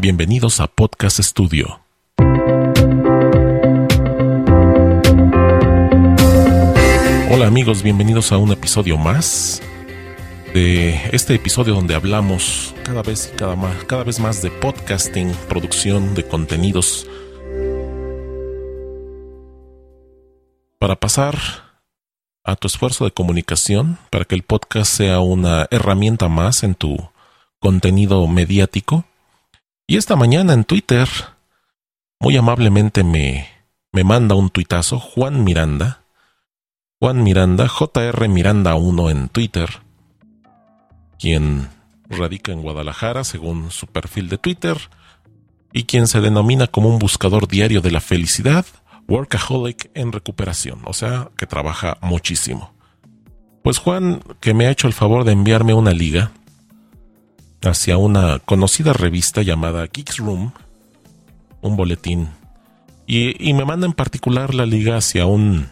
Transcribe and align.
Bienvenidos 0.00 0.60
a 0.60 0.68
Podcast 0.68 1.18
Studio. 1.18 1.80
Hola 7.32 7.48
amigos, 7.48 7.82
bienvenidos 7.82 8.30
a 8.30 8.38
un 8.38 8.52
episodio 8.52 8.96
más 8.96 9.60
de 10.54 10.94
este 11.10 11.34
episodio 11.34 11.74
donde 11.74 11.96
hablamos 11.96 12.76
cada 12.84 13.02
vez 13.02 13.32
y 13.34 13.36
cada, 13.36 13.56
más, 13.56 13.82
cada 13.86 14.04
vez 14.04 14.20
más 14.20 14.40
de 14.40 14.52
podcasting, 14.52 15.32
producción 15.48 16.14
de 16.14 16.22
contenidos. 16.22 17.08
Para 20.78 20.94
pasar 20.94 21.36
a 22.44 22.54
tu 22.54 22.68
esfuerzo 22.68 23.04
de 23.04 23.10
comunicación, 23.10 23.98
para 24.10 24.26
que 24.26 24.36
el 24.36 24.44
podcast 24.44 24.94
sea 24.94 25.18
una 25.18 25.66
herramienta 25.72 26.28
más 26.28 26.62
en 26.62 26.76
tu 26.76 26.96
contenido 27.58 28.24
mediático. 28.28 29.04
Y 29.90 29.96
esta 29.96 30.16
mañana 30.16 30.52
en 30.52 30.64
Twitter, 30.64 31.08
muy 32.20 32.36
amablemente 32.36 33.02
me, 33.04 33.48
me 33.90 34.04
manda 34.04 34.34
un 34.34 34.50
tuitazo 34.50 35.00
Juan 35.00 35.44
Miranda. 35.44 36.04
Juan 37.00 37.22
Miranda, 37.22 37.68
JR 37.68 38.28
Miranda 38.28 38.74
1 38.74 39.08
en 39.08 39.30
Twitter, 39.30 39.70
quien 41.18 41.70
radica 42.10 42.52
en 42.52 42.60
Guadalajara 42.60 43.24
según 43.24 43.70
su 43.70 43.86
perfil 43.86 44.28
de 44.28 44.36
Twitter 44.36 44.76
y 45.72 45.84
quien 45.84 46.06
se 46.06 46.20
denomina 46.20 46.66
como 46.66 46.90
un 46.90 46.98
buscador 46.98 47.48
diario 47.48 47.80
de 47.80 47.90
la 47.90 48.00
felicidad, 48.00 48.66
workaholic 49.08 49.90
en 49.94 50.12
recuperación, 50.12 50.82
o 50.84 50.92
sea, 50.92 51.30
que 51.38 51.46
trabaja 51.46 51.96
muchísimo. 52.02 52.74
Pues 53.62 53.78
Juan, 53.78 54.20
que 54.40 54.52
me 54.52 54.66
ha 54.66 54.70
hecho 54.70 54.86
el 54.86 54.92
favor 54.92 55.24
de 55.24 55.32
enviarme 55.32 55.72
una 55.72 55.92
liga 55.92 56.32
hacia 57.62 57.96
una 57.96 58.38
conocida 58.38 58.92
revista 58.92 59.42
llamada 59.42 59.86
Geeks 59.86 60.18
Room, 60.18 60.52
un 61.60 61.76
boletín, 61.76 62.30
y, 63.06 63.54
me 63.54 63.64
manda 63.64 63.86
en 63.86 63.94
particular 63.94 64.54
la 64.54 64.66
liga 64.66 64.98
hacia 64.98 65.24
un, 65.24 65.68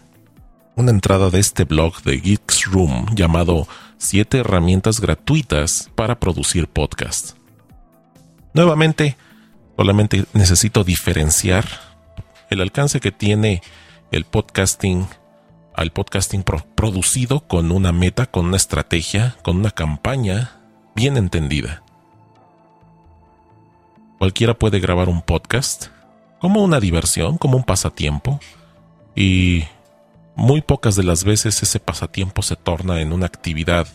una 0.74 0.90
entrada 0.90 1.28
de 1.28 1.38
este 1.38 1.64
blog 1.64 2.02
de 2.02 2.18
Geeks 2.18 2.64
Room 2.64 3.14
llamado 3.14 3.68
Siete 3.98 4.38
herramientas 4.38 5.00
gratuitas 5.00 5.90
para 5.94 6.18
producir 6.18 6.66
podcast. 6.66 7.36
Nuevamente, 8.54 9.16
solamente 9.76 10.24
necesito 10.32 10.82
diferenciar 10.82 11.66
el 12.50 12.62
alcance 12.62 13.00
que 13.00 13.12
tiene 13.12 13.62
el 14.10 14.24
podcasting 14.24 15.06
al 15.74 15.92
podcasting 15.92 16.42
producido 16.74 17.40
con 17.40 17.70
una 17.70 17.92
meta, 17.92 18.26
con 18.26 18.46
una 18.46 18.56
estrategia, 18.56 19.36
con 19.42 19.58
una 19.58 19.70
campaña 19.70 20.55
bien 20.97 21.19
entendida. 21.19 21.83
Cualquiera 24.19 24.55
puede 24.55 24.80
grabar 24.80 25.11
un 25.11 25.20
podcast 25.20 25.88
como 26.41 26.64
una 26.64 26.80
diversión, 26.80 27.36
como 27.36 27.58
un 27.58 27.64
pasatiempo, 27.64 28.41
y 29.14 29.64
muy 30.34 30.62
pocas 30.62 30.97
de 30.97 31.05
las 31.05 31.22
veces 31.22 31.62
ese 31.62 31.81
pasatiempo 31.81 32.41
se 32.41 32.56
torna 32.56 33.03
en 33.03 33.12
una 33.12 33.26
actividad 33.26 33.87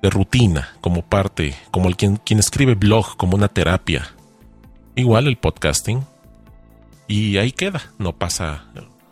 de 0.00 0.08
rutina, 0.08 0.74
como 0.80 1.02
parte, 1.02 1.54
como 1.70 1.88
el 1.88 1.96
quien, 1.96 2.16
quien 2.16 2.38
escribe 2.38 2.74
blog, 2.74 3.16
como 3.18 3.36
una 3.36 3.48
terapia. 3.48 4.08
Igual 4.96 5.26
el 5.26 5.36
podcasting. 5.36 6.02
Y 7.06 7.36
ahí 7.36 7.52
queda, 7.52 7.82
no 7.98 8.14
pasa, 8.14 8.64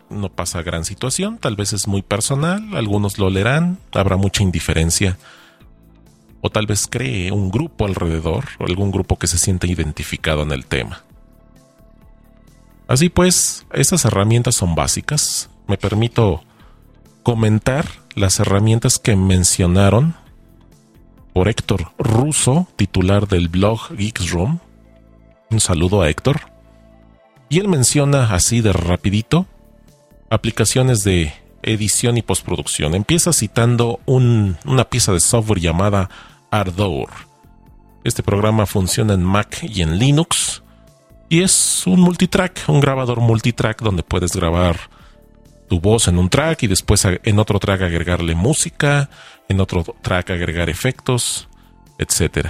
no 0.09 0.29
pasa 0.29 0.63
gran 0.63 0.85
situación, 0.85 1.37
tal 1.37 1.55
vez 1.55 1.73
es 1.73 1.87
muy 1.87 2.01
personal, 2.01 2.75
algunos 2.75 3.19
lo 3.19 3.29
leerán, 3.29 3.77
habrá 3.91 4.17
mucha 4.17 4.41
indiferencia 4.41 5.19
o 6.45 6.49
tal 6.49 6.67
vez 6.67 6.87
cree 6.87 7.31
un 7.31 7.49
grupo 7.49 7.85
alrededor 7.85 8.43
o 8.59 8.65
algún 8.65 8.91
grupo 8.91 9.17
que 9.17 9.27
se 9.27 9.39
siente 9.39 9.65
identificado 9.65 10.43
en 10.43 10.51
el 10.51 10.65
tema. 10.65 11.03
Así 12.85 13.07
pues, 13.07 13.65
estas 13.71 14.03
herramientas 14.03 14.55
son 14.55 14.75
básicas. 14.75 15.49
Me 15.67 15.77
permito 15.77 16.43
comentar 17.23 17.87
las 18.13 18.41
herramientas 18.41 18.99
que 18.99 19.15
mencionaron 19.15 20.15
por 21.31 21.47
Héctor 21.47 21.93
Russo, 21.97 22.67
titular 22.75 23.29
del 23.29 23.47
blog 23.47 23.95
Geeks 23.95 24.31
Room. 24.31 24.59
Un 25.49 25.61
saludo 25.61 26.01
a 26.01 26.09
Héctor. 26.09 26.41
Y 27.47 27.59
él 27.59 27.69
menciona 27.69 28.35
así 28.35 28.59
de 28.59 28.73
rapidito 28.73 29.47
aplicaciones 30.29 31.05
de 31.05 31.31
edición 31.61 32.17
y 32.17 32.21
postproducción. 32.21 32.95
Empieza 32.95 33.31
citando 33.31 34.01
una 34.05 34.83
pieza 34.89 35.13
de 35.13 35.21
software 35.21 35.61
llamada 35.61 36.09
Ardor. 36.53 37.09
Este 38.03 38.21
programa 38.21 38.67
funciona 38.67 39.15
en 39.15 39.23
Mac 39.23 39.63
y 39.63 39.81
en 39.81 39.97
Linux 39.97 40.61
y 41.27 41.41
es 41.41 41.87
un 41.87 41.99
multitrack, 41.99 42.65
un 42.67 42.79
grabador 42.79 43.21
multitrack 43.21 43.81
donde 43.81 44.03
puedes 44.03 44.35
grabar 44.35 44.77
tu 45.67 45.79
voz 45.79 46.07
en 46.07 46.19
un 46.19 46.29
track 46.29 46.61
y 46.61 46.67
después 46.67 47.05
en 47.05 47.39
otro 47.39 47.57
track 47.57 47.81
agregarle 47.81 48.35
música, 48.35 49.09
en 49.49 49.61
otro 49.61 49.83
track 50.03 50.29
agregar 50.29 50.69
efectos, 50.69 51.49
etc. 51.97 52.49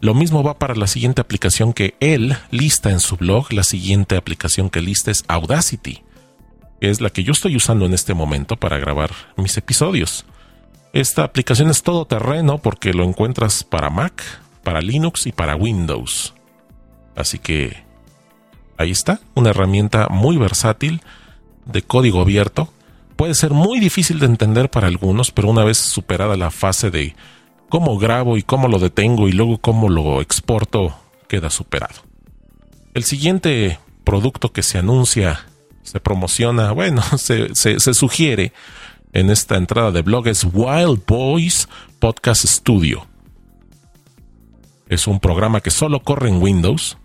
Lo 0.00 0.14
mismo 0.14 0.44
va 0.44 0.56
para 0.56 0.76
la 0.76 0.86
siguiente 0.86 1.20
aplicación 1.20 1.72
que 1.72 1.96
él 1.98 2.36
lista 2.52 2.90
en 2.90 3.00
su 3.00 3.16
blog. 3.16 3.52
La 3.52 3.64
siguiente 3.64 4.16
aplicación 4.16 4.70
que 4.70 4.80
lista 4.80 5.10
es 5.10 5.24
Audacity, 5.26 6.04
que 6.80 6.88
es 6.88 7.00
la 7.00 7.10
que 7.10 7.24
yo 7.24 7.32
estoy 7.32 7.56
usando 7.56 7.84
en 7.84 7.94
este 7.94 8.14
momento 8.14 8.56
para 8.56 8.78
grabar 8.78 9.10
mis 9.36 9.56
episodios. 9.56 10.24
Esta 10.92 11.22
aplicación 11.22 11.70
es 11.70 11.82
todo 11.84 12.04
terreno 12.04 12.58
porque 12.58 12.92
lo 12.92 13.04
encuentras 13.04 13.62
para 13.62 13.90
Mac, 13.90 14.22
para 14.64 14.80
Linux 14.80 15.26
y 15.26 15.32
para 15.32 15.54
Windows. 15.54 16.34
Así 17.14 17.38
que 17.38 17.84
ahí 18.76 18.90
está, 18.90 19.20
una 19.34 19.50
herramienta 19.50 20.08
muy 20.08 20.36
versátil 20.36 21.00
de 21.64 21.82
código 21.82 22.20
abierto. 22.20 22.72
Puede 23.14 23.34
ser 23.34 23.52
muy 23.52 23.78
difícil 23.78 24.18
de 24.18 24.26
entender 24.26 24.68
para 24.68 24.88
algunos, 24.88 25.30
pero 25.30 25.48
una 25.48 25.62
vez 25.62 25.78
superada 25.78 26.36
la 26.36 26.50
fase 26.50 26.90
de 26.90 27.14
cómo 27.68 27.96
grabo 27.96 28.36
y 28.36 28.42
cómo 28.42 28.66
lo 28.66 28.80
detengo 28.80 29.28
y 29.28 29.32
luego 29.32 29.58
cómo 29.58 29.88
lo 29.88 30.20
exporto, 30.20 30.96
queda 31.28 31.50
superado. 31.50 31.94
El 32.94 33.04
siguiente 33.04 33.78
producto 34.02 34.52
que 34.52 34.64
se 34.64 34.78
anuncia, 34.78 35.46
se 35.84 36.00
promociona, 36.00 36.72
bueno, 36.72 37.02
se, 37.16 37.54
se 37.54 37.94
sugiere 37.94 38.52
en 39.12 39.30
esta 39.30 39.56
entrada 39.56 39.90
de 39.90 40.02
blog 40.02 40.28
es 40.28 40.44
Wild 40.44 41.02
Boys 41.06 41.68
Podcast 41.98 42.44
Studio. 42.44 43.06
Es 44.88 45.06
un 45.06 45.20
programa 45.20 45.60
que 45.60 45.70
solo 45.70 46.00
corre 46.00 46.28
en 46.28 46.42
Windows. 46.42 46.96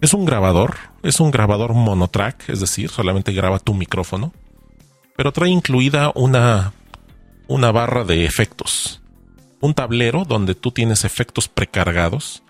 Es 0.00 0.14
un 0.14 0.24
grabador, 0.24 0.76
es 1.02 1.20
un 1.20 1.30
grabador 1.30 1.74
monotrack, 1.74 2.48
es 2.48 2.60
decir, 2.60 2.88
solamente 2.88 3.32
graba 3.32 3.58
tu 3.58 3.74
micrófono, 3.74 4.32
pero 5.16 5.32
trae 5.32 5.50
incluida 5.50 6.10
una, 6.14 6.72
una 7.46 7.70
barra 7.70 8.04
de 8.04 8.24
efectos, 8.24 9.00
un 9.60 9.74
tablero 9.74 10.24
donde 10.24 10.56
tú 10.56 10.72
tienes 10.72 11.04
efectos 11.04 11.48
precargados 11.48 12.42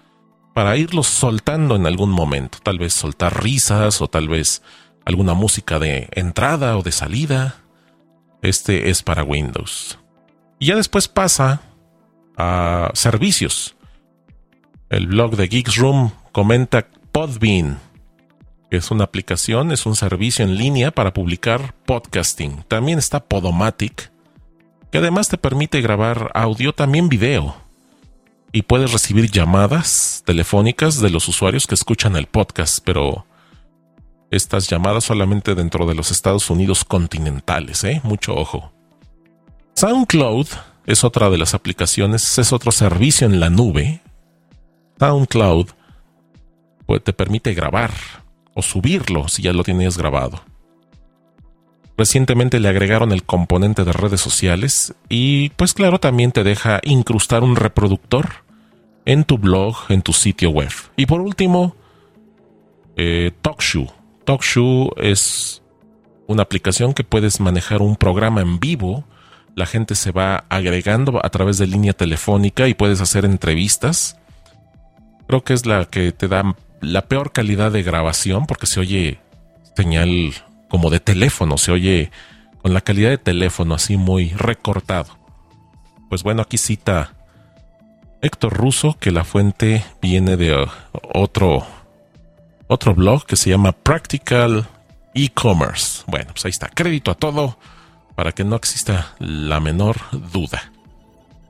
para 0.55 0.77
irlos 0.77 1.09
soltando 1.09 1.77
en 1.77 1.87
algún 1.87 2.11
momento, 2.11 2.59
tal 2.63 2.79
vez 2.79 2.95
soltar 2.95 3.43
risas 3.43 4.01
o 4.01 4.09
tal 4.09 4.29
vez 4.29 4.63
alguna 5.05 5.35
música 5.35 5.79
de 5.79 6.09
entrada 6.13 6.79
o 6.79 6.83
de 6.83 6.93
salida, 6.93 7.62
este 8.43 8.91
es 8.91 9.03
para 9.03 9.25
Windows. 9.25 9.99
Y 10.59 10.67
ya 10.67 10.77
después 10.77 11.09
pasa 11.09 11.63
a 12.37 12.91
servicios. 12.95 13.77
El 14.91 15.07
blog 15.07 15.37
de 15.37 15.49
Geeks 15.49 15.77
Room 15.77 16.13
comenta 16.33 16.87
Podbean, 17.13 17.79
que 18.71 18.77
es 18.77 18.91
una 18.91 19.05
aplicación, 19.05 19.73
es 19.73 19.87
un 19.87 19.97
servicio 19.97 20.45
en 20.45 20.57
línea 20.57 20.91
para 20.91 21.13
publicar 21.13 21.75
podcasting. 21.87 22.65
También 22.69 22.99
está 22.99 23.25
Podomatic, 23.25 24.13
que 24.91 24.99
además 24.99 25.29
te 25.29 25.39
permite 25.39 25.81
grabar 25.81 26.31
audio, 26.35 26.75
también 26.75 27.09
video. 27.09 27.57
Y 28.51 28.63
puedes 28.63 28.93
recibir 28.93 29.31
llamadas 29.31 30.23
telefónicas 30.27 31.01
de 31.01 31.11
los 31.11 31.27
usuarios 31.29 31.67
que 31.67 31.75
escuchan 31.75 32.17
el 32.17 32.27
podcast, 32.27 32.79
pero 32.85 33.25
estas 34.33 34.67
llamadas 34.69 35.05
solamente 35.05 35.55
dentro 35.55 35.87
de 35.87 35.95
los 35.95 36.11
Estados 36.11 36.49
Unidos 36.49 36.87
continentales, 36.87 37.85
¿eh? 37.85 38.01
Mucho 38.03 38.35
ojo. 38.35 38.73
SoundCloud 39.75 40.47
es 40.87 41.05
otra 41.05 41.29
de 41.29 41.37
las 41.37 41.53
aplicaciones, 41.53 42.39
es 42.39 42.53
otro 42.53 42.73
servicio 42.73 43.27
en 43.27 43.41
la 43.41 43.51
nube. 43.51 44.01
SoundCloud 44.99 45.69
pues, 46.87 47.05
te 47.05 47.13
permite 47.13 47.53
grabar 47.53 47.93
o 48.55 48.63
subirlo 48.63 49.29
si 49.29 49.43
ya 49.43 49.53
lo 49.53 49.65
tienes 49.65 49.99
grabado. 49.99 50.43
Recientemente 51.99 52.59
le 52.59 52.69
agregaron 52.69 53.13
el 53.13 53.25
componente 53.25 53.85
de 53.85 53.93
redes 53.93 54.23
sociales 54.23 54.95
y 55.11 55.51
pues 55.51 55.75
claro 55.75 56.01
también 56.01 56.33
te 56.33 56.43
deja 56.43 56.81
incrustar 56.85 57.43
un 57.43 57.55
reproductor 57.55 58.31
en 59.05 59.25
tu 59.25 59.37
blog, 59.37 59.77
en 59.91 60.01
tu 60.01 60.15
sitio 60.15 60.49
web. 60.51 60.73
Y 60.97 61.05
por 61.05 61.21
último, 61.21 61.77
eh, 62.97 63.31
TalkShoe. 63.43 64.02
TalkShoe 64.25 64.91
es 64.97 65.63
una 66.27 66.43
aplicación 66.43 66.95
que 66.95 67.05
puedes 67.05 67.41
manejar 67.41 67.83
un 67.83 67.97
programa 67.97 68.41
en 68.41 68.59
vivo. 68.59 69.05
La 69.55 69.67
gente 69.67 69.95
se 69.95 70.13
va 70.13 70.45
agregando 70.49 71.21
a 71.25 71.29
través 71.31 71.59
de 71.59 71.67
línea 71.67 71.93
telefónica 71.93 72.69
y 72.69 72.75
puedes 72.75 73.01
hacer 73.01 73.25
entrevistas. 73.25 74.17
Creo 75.27 75.45
que 75.45 75.53
es 75.53 75.67
la 75.67 75.85
que 75.85 76.13
te 76.13 76.29
da 76.29 76.57
la 76.81 77.03
peor 77.03 77.33
calidad 77.33 77.71
de 77.71 77.83
grabación 77.83 78.47
porque 78.47 78.67
se 78.67 78.81
oye 78.81 79.21
señal 79.77 80.33
como 80.69 80.91
de 80.91 81.01
teléfono, 81.01 81.59
se 81.59 81.73
oye 81.73 82.11
con 82.63 82.75
la 82.75 82.81
calidad 82.81 83.11
de 83.11 83.19
teléfono 83.19 83.75
así 83.75 83.97
muy 83.97 84.31
recortado. 84.31 85.19
Pues 86.09 86.23
bueno, 86.23 86.43
aquí 86.43 86.59
cita 86.59 87.15
Héctor 88.21 88.55
Russo 88.55 88.97
que 88.99 89.11
la 89.11 89.25
fuente 89.25 89.85
viene 90.01 90.37
de 90.37 90.67
otro 91.15 91.67
otro 92.73 92.95
blog 92.95 93.27
que 93.27 93.37
se 93.37 93.51
llama 93.51 93.73
Practical 93.73 94.67
E-Commerce. 95.15 96.03
Bueno, 96.07 96.31
pues 96.33 96.45
ahí 96.45 96.51
está, 96.51 96.69
crédito 96.69 97.11
a 97.11 97.15
todo 97.15 97.59
para 98.15 98.33
que 98.33 98.45
no 98.45 98.57
exista 98.57 99.15
la 99.19 99.61
menor 99.61 99.97
duda. 100.33 100.73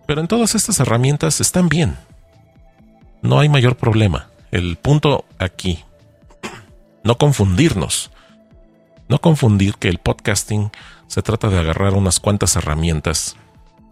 Pero 0.07 0.21
en 0.21 0.29
todas 0.29 0.55
estas 0.55 0.81
herramientas 0.81 1.41
están 1.41 1.69
bien. 1.69 1.97
No 3.23 3.39
hay 3.39 3.49
mayor 3.49 3.77
problema. 3.77 4.29
El 4.51 4.77
punto 4.77 5.25
aquí, 5.39 5.85
no 7.05 7.17
confundirnos. 7.17 8.11
No 9.09 9.21
confundir 9.21 9.77
que 9.77 9.89
el 9.89 9.99
podcasting 9.99 10.71
se 11.07 11.23
trata 11.23 11.49
de 11.49 11.59
agarrar 11.59 11.95
unas 11.95 12.21
cuantas 12.21 12.57
herramientas 12.57 13.37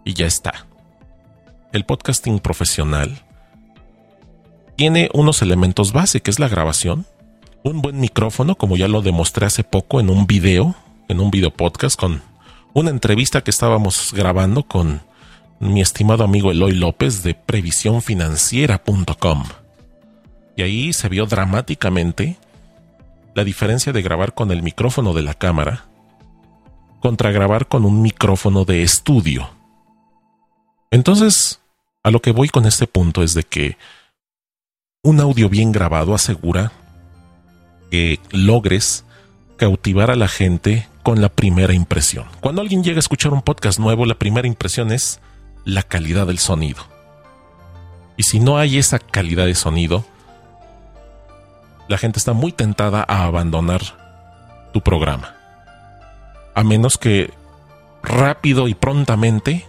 y 0.03 0.13
ya 0.13 0.25
está. 0.25 0.65
El 1.71 1.85
podcasting 1.85 2.39
profesional 2.39 3.23
tiene 4.75 5.09
unos 5.13 5.41
elementos 5.41 5.93
base, 5.93 6.21
que 6.21 6.31
es 6.31 6.39
la 6.39 6.47
grabación, 6.47 7.05
un 7.63 7.81
buen 7.81 7.99
micrófono, 7.99 8.55
como 8.55 8.77
ya 8.77 8.87
lo 8.87 9.01
demostré 9.01 9.45
hace 9.45 9.63
poco 9.63 9.99
en 9.99 10.09
un 10.09 10.25
video, 10.25 10.75
en 11.07 11.19
un 11.19 11.31
video 11.31 11.51
podcast 11.51 11.99
con 11.99 12.21
una 12.73 12.89
entrevista 12.89 13.43
que 13.43 13.51
estábamos 13.51 14.13
grabando 14.13 14.63
con 14.63 15.01
mi 15.59 15.81
estimado 15.81 16.23
amigo 16.23 16.51
Eloy 16.51 16.71
López 16.71 17.23
de 17.23 17.35
previsiónfinanciera.com. 17.35 19.43
Y 20.55 20.63
ahí 20.63 20.93
se 20.93 21.09
vio 21.09 21.25
dramáticamente 21.25 22.37
la 23.35 23.43
diferencia 23.43 23.93
de 23.93 24.01
grabar 24.01 24.33
con 24.33 24.51
el 24.51 24.63
micrófono 24.63 25.13
de 25.13 25.21
la 25.21 25.33
cámara 25.33 25.85
contra 26.99 27.31
grabar 27.31 27.67
con 27.67 27.85
un 27.85 28.01
micrófono 28.01 28.65
de 28.65 28.83
estudio. 28.83 29.49
Entonces, 30.91 31.61
a 32.03 32.11
lo 32.11 32.21
que 32.21 32.31
voy 32.31 32.49
con 32.49 32.65
este 32.65 32.87
punto 32.87 33.23
es 33.23 33.33
de 33.33 33.43
que 33.43 33.77
un 35.03 35.19
audio 35.19 35.49
bien 35.49 35.71
grabado 35.71 36.13
asegura 36.13 36.71
que 37.91 38.19
logres 38.31 39.05
cautivar 39.57 40.09
a 40.09 40.15
la 40.15 40.27
gente 40.27 40.87
con 41.03 41.21
la 41.21 41.29
primera 41.29 41.73
impresión. 41.73 42.25
Cuando 42.39 42.61
alguien 42.61 42.83
llega 42.83 42.97
a 42.97 42.99
escuchar 42.99 43.33
un 43.33 43.41
podcast 43.41 43.77
nuevo, 43.77 44.05
la 44.05 44.15
primera 44.15 44.47
impresión 44.47 44.91
es 44.91 45.19
la 45.65 45.83
calidad 45.83 46.25
del 46.25 46.39
sonido. 46.39 46.83
Y 48.17 48.23
si 48.23 48.39
no 48.39 48.57
hay 48.57 48.77
esa 48.77 48.97
calidad 48.97 49.45
de 49.45 49.55
sonido, 49.55 50.05
la 51.87 51.97
gente 51.97 52.17
está 52.17 52.33
muy 52.33 52.51
tentada 52.51 53.05
a 53.07 53.25
abandonar 53.25 53.81
tu 54.73 54.81
programa. 54.81 55.35
A 56.55 56.63
menos 56.63 56.97
que 56.97 57.31
rápido 58.03 58.67
y 58.67 58.73
prontamente 58.73 59.65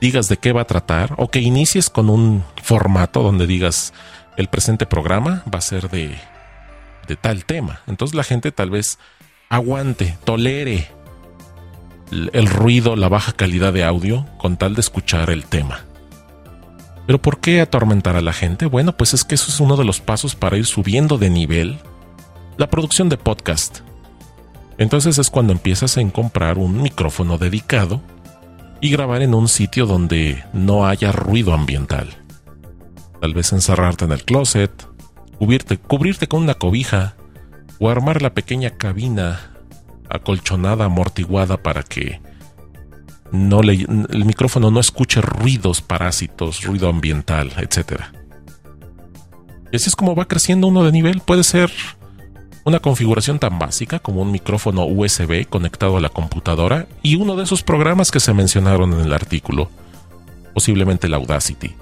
digas 0.00 0.28
de 0.28 0.36
qué 0.36 0.52
va 0.52 0.62
a 0.62 0.66
tratar 0.66 1.14
o 1.16 1.28
que 1.28 1.40
inicies 1.40 1.90
con 1.90 2.10
un 2.10 2.44
formato 2.62 3.22
donde 3.22 3.46
digas 3.46 3.94
el 4.36 4.48
presente 4.48 4.84
programa 4.84 5.42
va 5.52 5.58
a 5.58 5.62
ser 5.62 5.88
de, 5.88 6.18
de 7.06 7.16
tal 7.16 7.44
tema. 7.44 7.80
Entonces 7.86 8.14
la 8.14 8.24
gente 8.24 8.52
tal 8.52 8.70
vez 8.70 8.98
aguante, 9.48 10.18
tolere 10.24 10.88
el 12.10 12.46
ruido, 12.46 12.96
la 12.96 13.08
baja 13.08 13.32
calidad 13.32 13.72
de 13.72 13.84
audio 13.84 14.26
con 14.38 14.56
tal 14.56 14.74
de 14.74 14.80
escuchar 14.80 15.30
el 15.30 15.44
tema. 15.44 15.84
Pero 17.06 17.22
¿por 17.22 17.40
qué 17.40 17.60
atormentar 17.60 18.16
a 18.16 18.20
la 18.20 18.32
gente? 18.32 18.66
Bueno, 18.66 18.96
pues 18.96 19.14
es 19.14 19.24
que 19.24 19.36
eso 19.36 19.50
es 19.50 19.60
uno 19.60 19.76
de 19.76 19.84
los 19.84 20.00
pasos 20.00 20.34
para 20.34 20.56
ir 20.56 20.66
subiendo 20.66 21.18
de 21.18 21.30
nivel 21.30 21.78
la 22.56 22.68
producción 22.68 23.08
de 23.08 23.16
podcast. 23.16 23.80
Entonces 24.78 25.18
es 25.18 25.30
cuando 25.30 25.52
empiezas 25.52 25.96
a 25.96 26.10
comprar 26.10 26.58
un 26.58 26.82
micrófono 26.82 27.38
dedicado 27.38 28.00
y 28.80 28.90
grabar 28.90 29.22
en 29.22 29.34
un 29.34 29.48
sitio 29.48 29.86
donde 29.86 30.44
no 30.52 30.86
haya 30.86 31.12
ruido 31.12 31.54
ambiental. 31.54 32.08
Tal 33.20 33.34
vez 33.34 33.52
encerrarte 33.52 34.04
en 34.04 34.12
el 34.12 34.24
closet, 34.24 34.86
cubrirte, 35.38 35.78
cubrirte 35.78 36.28
con 36.28 36.42
una 36.42 36.54
cobija 36.54 37.14
o 37.78 37.90
armar 37.90 38.22
la 38.22 38.34
pequeña 38.34 38.70
cabina 38.70 39.52
acolchonada, 40.08 40.86
amortiguada 40.86 41.56
para 41.56 41.82
que 41.82 42.20
no 43.32 43.62
le, 43.62 43.74
el 43.74 44.24
micrófono 44.24 44.70
no 44.70 44.80
escuche 44.80 45.20
ruidos 45.20 45.80
parásitos, 45.80 46.62
ruido 46.62 46.88
ambiental, 46.88 47.52
etc. 47.58 48.02
Y 49.72 49.76
así 49.76 49.88
es 49.88 49.96
como 49.96 50.14
va 50.14 50.26
creciendo 50.26 50.68
uno 50.68 50.84
de 50.84 50.92
nivel. 50.92 51.20
Puede 51.20 51.44
ser 51.44 51.70
una 52.64 52.80
configuración 52.80 53.38
tan 53.38 53.58
básica 53.58 53.98
como 53.98 54.22
un 54.22 54.32
micrófono 54.32 54.84
USB 54.86 55.46
conectado 55.48 55.96
a 55.96 56.00
la 56.00 56.08
computadora 56.08 56.86
y 57.02 57.16
uno 57.16 57.36
de 57.36 57.44
esos 57.44 57.62
programas 57.62 58.10
que 58.10 58.20
se 58.20 58.32
mencionaron 58.32 58.92
en 58.92 59.00
el 59.00 59.12
artículo, 59.12 59.70
posiblemente 60.54 61.06
el 61.06 61.14
Audacity. 61.14 61.74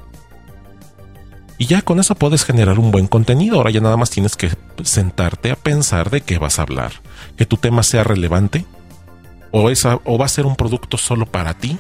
Y 1.57 1.67
ya 1.67 1.83
con 1.83 2.01
eso 2.01 2.15
puedes 2.15 2.45
generar 2.45 2.79
un 2.79 2.91
buen 2.91 3.07
contenido. 3.07 3.57
Ahora 3.57 3.71
ya 3.71 3.81
nada 3.81 3.97
más 3.97 4.11
tienes 4.11 4.37
que 4.37 4.51
sentarte 4.83 5.51
a 5.51 5.57
pensar 5.57 6.11
de 6.11 6.21
qué 6.21 6.39
vas 6.39 6.59
a 6.59 6.63
hablar. 6.63 6.93
Que 7.37 7.47
tu 7.47 7.57
tema 7.57 7.83
sea 7.83 8.03
relevante 8.03 8.65
o, 9.53 9.71
o 10.05 10.19
va 10.19 10.25
a 10.25 10.29
ser 10.29 10.47
un 10.47 10.57
producto 10.57 10.97
solo 10.97 11.27
para 11.27 11.55
ti. 11.55 11.79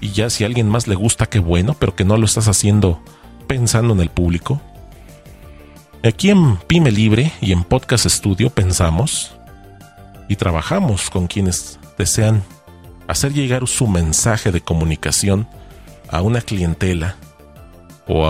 Y 0.00 0.10
ya 0.12 0.30
si 0.30 0.44
a 0.44 0.46
alguien 0.46 0.68
más 0.68 0.86
le 0.86 0.94
gusta, 0.94 1.26
qué 1.26 1.38
bueno, 1.38 1.76
pero 1.78 1.94
que 1.94 2.04
no 2.04 2.16
lo 2.16 2.24
estás 2.24 2.48
haciendo 2.48 3.02
pensando 3.46 3.92
en 3.92 4.00
el 4.00 4.08
público. 4.08 4.60
Aquí 6.02 6.30
en 6.30 6.56
Pyme 6.56 6.90
Libre 6.90 7.32
y 7.40 7.52
en 7.52 7.64
Podcast 7.64 8.06
Studio 8.06 8.50
pensamos 8.50 9.36
y 10.28 10.36
trabajamos 10.36 11.10
con 11.10 11.26
quienes 11.26 11.78
desean 11.98 12.42
hacer 13.08 13.32
llegar 13.32 13.66
su 13.66 13.86
mensaje 13.86 14.52
de 14.52 14.60
comunicación 14.60 15.48
a 16.08 16.22
una 16.22 16.40
clientela 16.40 17.16
o 18.06 18.26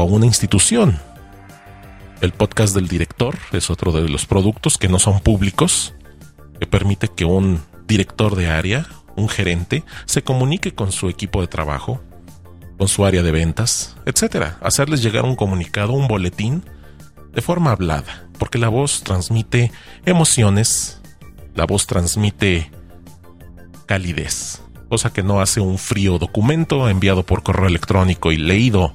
a, 0.00 0.04
una 0.04 0.26
institución. 0.26 0.98
El 2.20 2.32
podcast 2.32 2.74
del 2.74 2.88
director 2.88 3.36
es 3.52 3.70
otro 3.70 3.92
de 3.92 4.08
los 4.08 4.26
productos 4.26 4.78
que 4.78 4.88
no 4.88 4.98
son 4.98 5.20
públicos, 5.20 5.94
que 6.58 6.66
permite 6.66 7.08
que 7.08 7.24
un 7.24 7.60
director 7.86 8.34
de 8.36 8.48
área, 8.48 8.86
un 9.16 9.28
gerente, 9.28 9.84
se 10.06 10.22
comunique 10.22 10.74
con 10.74 10.92
su 10.92 11.08
equipo 11.08 11.40
de 11.40 11.46
trabajo, 11.46 12.00
con 12.78 12.88
su 12.88 13.04
área 13.04 13.22
de 13.22 13.32
ventas, 13.32 13.96
etcétera, 14.06 14.58
hacerles 14.62 15.02
llegar 15.02 15.24
un 15.24 15.36
comunicado, 15.36 15.92
un 15.92 16.08
boletín 16.08 16.64
de 17.34 17.42
forma 17.42 17.72
hablada, 17.72 18.28
porque 18.38 18.58
la 18.58 18.68
voz 18.68 19.02
transmite 19.02 19.72
emociones, 20.06 21.00
la 21.54 21.66
voz 21.66 21.86
transmite 21.86 22.70
calidez, 23.86 24.62
cosa 24.88 25.12
que 25.12 25.22
no 25.22 25.40
hace 25.40 25.60
un 25.60 25.78
frío 25.78 26.18
documento 26.18 26.88
enviado 26.88 27.24
por 27.24 27.42
correo 27.42 27.68
electrónico 27.68 28.32
y 28.32 28.36
leído 28.36 28.94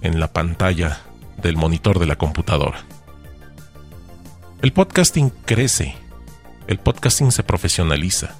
en 0.00 0.20
la 0.20 0.32
pantalla 0.32 1.00
del 1.42 1.56
monitor 1.56 1.98
de 1.98 2.06
la 2.06 2.16
computadora. 2.16 2.78
El 4.62 4.72
podcasting 4.72 5.30
crece 5.44 5.96
el 6.66 6.78
podcasting 6.78 7.30
se 7.30 7.42
profesionaliza. 7.42 8.34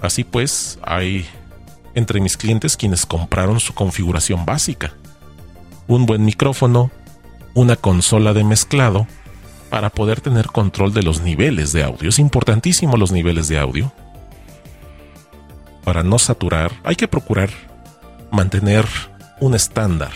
Así 0.00 0.24
pues, 0.24 0.78
hay 0.82 1.26
entre 1.94 2.20
mis 2.20 2.36
clientes 2.36 2.76
quienes 2.76 3.06
compraron 3.06 3.60
su 3.60 3.74
configuración 3.74 4.44
básica. 4.44 4.92
Un 5.88 6.06
buen 6.06 6.24
micrófono, 6.24 6.90
una 7.54 7.76
consola 7.76 8.32
de 8.32 8.44
mezclado, 8.44 9.06
para 9.68 9.90
poder 9.90 10.20
tener 10.20 10.46
control 10.46 10.94
de 10.94 11.02
los 11.02 11.22
niveles 11.22 11.72
de 11.72 11.82
audio. 11.82 12.08
Es 12.08 12.18
importantísimo 12.18 12.96
los 12.96 13.10
niveles 13.10 13.48
de 13.48 13.58
audio. 13.58 13.92
Para 15.84 16.02
no 16.02 16.18
saturar, 16.18 16.72
hay 16.82 16.96
que 16.96 17.08
procurar 17.08 17.50
mantener 18.30 18.86
un 19.40 19.54
estándar 19.54 20.12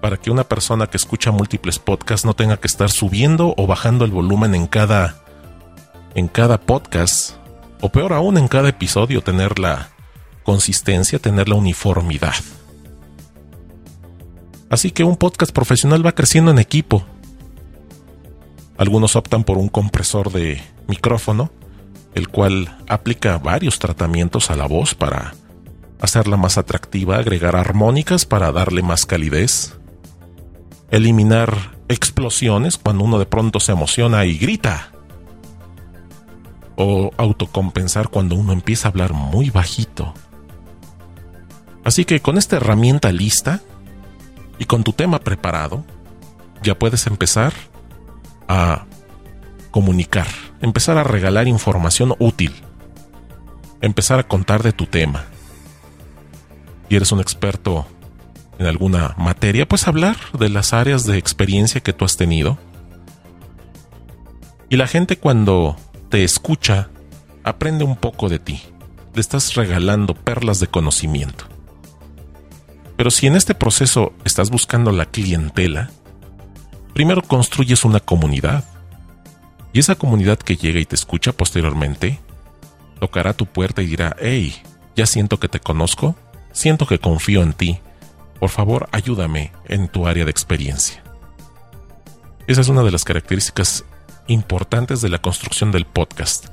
para 0.00 0.16
que 0.16 0.32
una 0.32 0.42
persona 0.42 0.88
que 0.88 0.96
escucha 0.96 1.30
múltiples 1.30 1.78
podcasts 1.78 2.26
no 2.26 2.34
tenga 2.34 2.56
que 2.56 2.66
estar 2.66 2.90
subiendo 2.90 3.54
o 3.56 3.66
bajando 3.68 4.04
el 4.04 4.10
volumen 4.10 4.54
en 4.54 4.66
cada 4.66 5.22
en 6.14 6.28
cada 6.28 6.60
podcast, 6.60 7.36
o 7.80 7.88
peor 7.88 8.12
aún 8.12 8.36
en 8.36 8.48
cada 8.48 8.68
episodio, 8.68 9.22
tener 9.22 9.58
la 9.58 9.88
consistencia, 10.42 11.18
tener 11.18 11.48
la 11.48 11.54
uniformidad. 11.54 12.34
Así 14.68 14.90
que 14.90 15.04
un 15.04 15.16
podcast 15.16 15.52
profesional 15.52 16.04
va 16.04 16.12
creciendo 16.12 16.50
en 16.50 16.58
equipo. 16.58 17.04
Algunos 18.76 19.16
optan 19.16 19.44
por 19.44 19.56
un 19.56 19.68
compresor 19.68 20.32
de 20.32 20.60
micrófono, 20.88 21.50
el 22.14 22.28
cual 22.28 22.78
aplica 22.88 23.38
varios 23.38 23.78
tratamientos 23.78 24.50
a 24.50 24.56
la 24.56 24.66
voz 24.66 24.94
para 24.94 25.34
hacerla 26.00 26.36
más 26.36 26.58
atractiva, 26.58 27.16
agregar 27.16 27.56
armónicas 27.56 28.26
para 28.26 28.52
darle 28.52 28.82
más 28.82 29.06
calidez, 29.06 29.78
eliminar 30.90 31.76
explosiones 31.88 32.76
cuando 32.76 33.04
uno 33.04 33.18
de 33.18 33.26
pronto 33.26 33.60
se 33.60 33.72
emociona 33.72 34.24
y 34.24 34.36
grita, 34.36 34.92
o 36.76 37.12
autocompensar 37.16 38.08
cuando 38.08 38.34
uno 38.34 38.52
empieza 38.52 38.88
a 38.88 38.90
hablar 38.90 39.12
muy 39.12 39.50
bajito. 39.50 40.14
Así 41.84 42.04
que 42.04 42.20
con 42.20 42.38
esta 42.38 42.56
herramienta 42.56 43.12
lista 43.12 43.60
y 44.58 44.64
con 44.64 44.84
tu 44.84 44.92
tema 44.92 45.18
preparado, 45.18 45.84
ya 46.62 46.78
puedes 46.78 47.06
empezar 47.06 47.52
a 48.48 48.86
comunicar, 49.72 50.28
empezar 50.60 50.98
a 50.98 51.02
regalar 51.02 51.48
información 51.48 52.14
útil, 52.20 52.52
empezar 53.80 54.20
a 54.20 54.28
contar 54.28 54.62
de 54.62 54.72
tu 54.72 54.86
tema. 54.86 55.24
Y 56.88 56.94
eres 56.94 57.10
un 57.10 57.20
experto 57.20 57.86
en 58.60 58.66
alguna 58.66 59.14
materia, 59.18 59.66
pues 59.66 59.88
hablar 59.88 60.16
de 60.38 60.48
las 60.48 60.72
áreas 60.72 61.04
de 61.04 61.18
experiencia 61.18 61.80
que 61.80 61.92
tú 61.92 62.04
has 62.04 62.16
tenido. 62.16 62.58
Y 64.68 64.76
la 64.76 64.86
gente 64.86 65.18
cuando 65.18 65.76
te 66.08 66.22
escucha, 66.22 66.90
aprende 67.42 67.84
un 67.84 67.96
poco 67.96 68.28
de 68.28 68.38
ti. 68.38 68.62
Le 69.14 69.20
estás 69.20 69.54
regalando 69.54 70.14
perlas 70.14 70.60
de 70.60 70.68
conocimiento. 70.68 71.46
Pero 72.96 73.10
si 73.10 73.26
en 73.26 73.34
este 73.34 73.54
proceso 73.54 74.12
estás 74.24 74.50
buscando 74.50 74.92
la 74.92 75.06
clientela, 75.06 75.90
primero 76.94 77.22
construyes 77.22 77.84
una 77.84 78.00
comunidad. 78.00 78.64
Y 79.72 79.80
esa 79.80 79.94
comunidad 79.94 80.38
que 80.38 80.56
llega 80.56 80.80
y 80.80 80.84
te 80.84 80.94
escucha 80.94 81.32
posteriormente, 81.32 82.20
tocará 83.00 83.32
tu 83.32 83.46
puerta 83.46 83.82
y 83.82 83.86
dirá, 83.86 84.16
hey, 84.20 84.54
ya 84.94 85.06
siento 85.06 85.40
que 85.40 85.48
te 85.48 85.60
conozco, 85.60 86.14
siento 86.52 86.86
que 86.86 86.98
confío 86.98 87.42
en 87.42 87.54
ti, 87.54 87.80
por 88.38 88.50
favor 88.50 88.88
ayúdame 88.92 89.52
en 89.66 89.88
tu 89.88 90.06
área 90.06 90.24
de 90.24 90.30
experiencia. 90.30 91.02
Esa 92.46 92.60
es 92.60 92.68
una 92.68 92.82
de 92.82 92.90
las 92.90 93.04
características 93.04 93.84
importantes 94.26 95.00
de 95.00 95.08
la 95.08 95.20
construcción 95.20 95.72
del 95.72 95.86
podcast. 95.86 96.48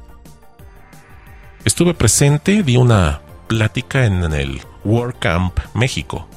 Estuve 1.65 1.93
presente, 1.93 2.63
di 2.63 2.77
una 2.77 3.21
plática 3.47 4.05
en 4.05 4.23
el 4.33 4.61
WordCamp 4.85 5.59
México. 5.73 6.27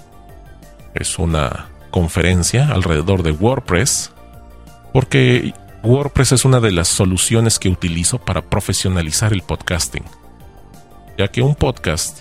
Es 0.95 1.19
una 1.19 1.69
conferencia 1.91 2.69
alrededor 2.69 3.23
de 3.23 3.31
WordPress, 3.31 4.13
porque 4.93 5.55
WordPress 5.85 6.31
es 6.31 6.45
una 6.45 6.61
de 6.61 6.71
las 6.71 6.87
soluciones 6.87 7.59
que 7.59 7.69
utilizo 7.69 8.19
para 8.19 8.43
profesionalizar 8.43 9.33
el 9.33 9.43
podcasting, 9.43 10.05
ya 11.19 11.27
que 11.27 11.43
un 11.43 11.57
podcast, 11.57 12.21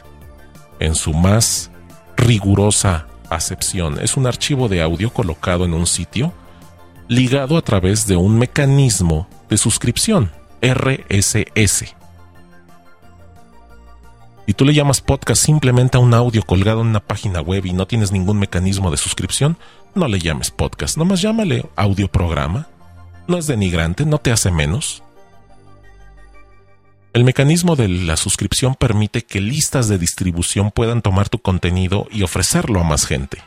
en 0.80 0.96
su 0.96 1.13
más 1.13 1.70
rigurosa 2.18 3.06
acepción, 3.30 4.00
es 4.00 4.18
un 4.18 4.25
archivo 4.25 4.68
de 4.68 4.82
audio 4.82 5.13
colocado 5.13 5.63
en 5.65 5.75
un 5.75 5.86
sitio 5.86 6.34
ligado 7.08 7.56
a 7.56 7.62
través 7.62 8.08
de 8.08 8.15
un 8.15 8.39
mecanismo 8.39 9.27
de 9.48 9.58
suscripción, 9.58 10.32
RSS. 10.62 11.96
Y 14.48 14.53
tú 14.53 14.65
le 14.65 14.74
llamas 14.74 15.01
podcast 15.01 15.46
simplemente 15.46 15.98
a 15.98 16.00
un 16.00 16.15
audio 16.15 16.41
colgado 16.41 16.82
en 16.82 16.88
una 16.88 17.00
página 17.00 17.41
web 17.41 17.68
y 17.68 17.74
no 17.74 17.86
tienes 17.86 18.12
ningún 18.12 18.39
mecanismo 18.39 18.89
de 18.89 18.98
suscripción, 18.98 19.56
no 19.94 20.08
le 20.08 20.18
llames 20.18 20.50
podcast, 20.50 20.98
nomás 20.98 21.22
llámale 21.22 21.70
audio 21.75 22.08
programa. 22.08 22.68
No 23.28 23.38
es 23.38 23.48
denigrante, 23.48 24.06
no 24.06 24.18
te 24.18 24.32
hace 24.32 24.51
menos. 24.51 25.04
El 27.13 27.24
mecanismo 27.24 27.75
de 27.75 27.88
la 27.90 28.18
suscripción 28.18 28.75
permite 28.75 29.24
que 29.24 29.42
listas 29.42 29.88
de 29.88 29.98
distribución 29.98 30.72
puedan 30.72 31.01
tomar 31.01 31.30
tu 31.30 31.40
contenido 31.40 32.08
y 32.12 32.24
ofrecerlo 32.24 32.80
a 32.80 32.84
más 32.84 33.06
gente 33.06 33.44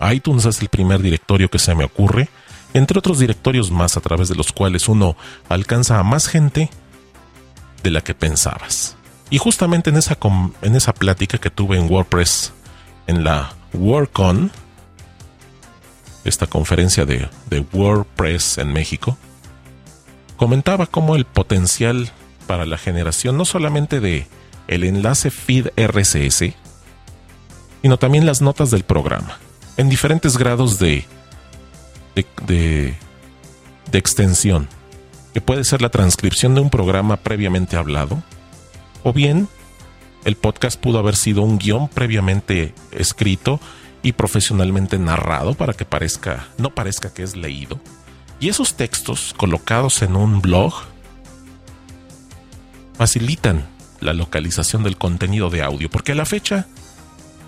iTunes 0.00 0.44
es 0.44 0.60
el 0.60 0.68
primer 0.68 1.02
directorio 1.02 1.50
que 1.50 1.58
se 1.58 1.74
me 1.74 1.84
ocurre, 1.84 2.28
entre 2.74 2.98
otros 2.98 3.18
directorios 3.18 3.70
más 3.70 3.96
a 3.96 4.00
través 4.00 4.28
de 4.28 4.34
los 4.34 4.52
cuales 4.52 4.88
uno 4.88 5.16
alcanza 5.48 5.98
a 5.98 6.02
más 6.02 6.28
gente 6.28 6.70
de 7.82 7.90
la 7.90 8.00
que 8.00 8.14
pensabas. 8.14 8.96
Y 9.30 9.38
justamente 9.38 9.90
en 9.90 9.96
esa, 9.96 10.18
en 10.62 10.76
esa 10.76 10.94
plática 10.94 11.38
que 11.38 11.50
tuve 11.50 11.76
en 11.76 11.90
WordPress, 11.90 12.52
en 13.06 13.24
la 13.24 13.52
WordCon, 13.72 14.50
esta 16.28 16.46
conferencia 16.46 17.04
de, 17.04 17.28
de 17.50 17.60
WordPress 17.72 18.58
en 18.58 18.72
México, 18.72 19.16
comentaba 20.36 20.86
cómo 20.86 21.16
el 21.16 21.24
potencial 21.24 22.10
para 22.46 22.66
la 22.66 22.78
generación 22.78 23.36
no 23.36 23.44
solamente 23.44 24.00
de 24.00 24.26
el 24.68 24.84
enlace 24.84 25.30
feed 25.30 25.68
RSS, 25.76 26.54
sino 27.82 27.96
también 27.98 28.26
las 28.26 28.40
notas 28.40 28.70
del 28.70 28.84
programa 28.84 29.38
en 29.78 29.88
diferentes 29.88 30.36
grados 30.36 30.78
de, 30.78 31.04
de, 32.14 32.94
de, 33.90 33.98
extensión, 33.98 34.68
que 35.32 35.40
puede 35.40 35.64
ser 35.64 35.80
la 35.80 35.88
transcripción 35.88 36.54
de 36.54 36.60
un 36.60 36.68
programa 36.68 37.16
previamente 37.16 37.76
hablado, 37.76 38.22
o 39.04 39.12
bien 39.12 39.48
el 40.24 40.34
podcast 40.34 40.78
pudo 40.80 40.98
haber 40.98 41.14
sido 41.14 41.42
un 41.42 41.58
guion 41.58 41.88
previamente 41.88 42.74
escrito 42.90 43.60
y 44.02 44.12
profesionalmente 44.12 44.98
narrado 44.98 45.54
para 45.54 45.72
que 45.72 45.84
parezca, 45.84 46.48
no 46.58 46.70
parezca 46.70 47.12
que 47.12 47.22
es 47.22 47.36
leído. 47.36 47.80
Y 48.40 48.48
esos 48.48 48.74
textos 48.74 49.34
colocados 49.36 50.02
en 50.02 50.14
un 50.16 50.40
blog 50.40 50.74
facilitan 52.96 53.66
la 54.00 54.12
localización 54.12 54.82
del 54.82 54.96
contenido 54.96 55.50
de 55.50 55.62
audio, 55.62 55.90
porque 55.90 56.12
a 56.12 56.14
la 56.14 56.24
fecha 56.24 56.66